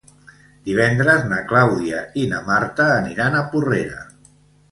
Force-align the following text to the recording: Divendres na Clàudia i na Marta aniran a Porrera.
Divendres 0.69 1.25
na 1.33 1.41
Clàudia 1.51 2.01
i 2.23 2.25
na 2.33 2.41
Marta 2.49 2.87
aniran 2.95 3.39
a 3.41 3.45
Porrera. 3.53 4.01